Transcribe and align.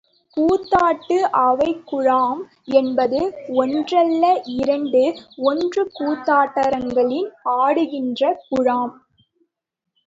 கூத்தாட்டு 0.37 1.17
அவைக்குழாம் 1.41 2.41
என்பது 2.73 3.19
ஒன்றல்ல, 3.55 4.23
இரண்டு, 4.55 5.03
ஒன்று 5.43 5.83
கூத்தாட்டரங்கில் 5.99 7.29
ஆடுகின்ற 7.59 8.23
குழாம். 8.49 8.95